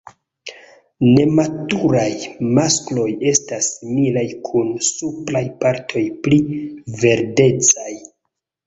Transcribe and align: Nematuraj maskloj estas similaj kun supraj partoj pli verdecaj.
Nematuraj 1.09 2.07
maskloj 2.59 3.05
estas 3.35 3.69
similaj 3.77 4.27
kun 4.49 4.73
supraj 4.89 5.45
partoj 5.63 6.05
pli 6.27 6.43
verdecaj. 7.07 7.93